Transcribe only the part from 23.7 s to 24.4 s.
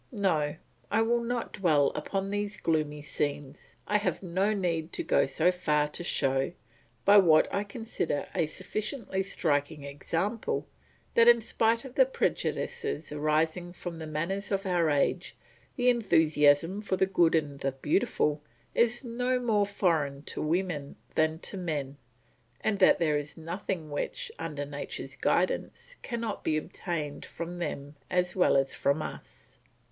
which,